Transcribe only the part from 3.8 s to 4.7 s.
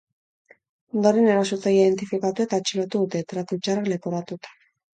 leporatuta.